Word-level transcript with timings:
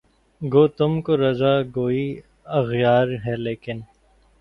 گو 0.41 0.63
تم 0.77 0.91
کو 1.05 1.13
رضا 1.23 1.53
جوئیِ 1.73 2.05
اغیار 2.59 3.07
ہے 3.25 3.35
لیکن 3.45 3.77